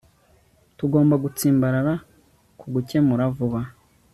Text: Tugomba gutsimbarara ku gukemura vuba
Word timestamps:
Tugomba 0.77 1.15
gutsimbarara 1.23 1.93
ku 2.59 2.65
gukemura 2.73 3.23
vuba 3.35 3.59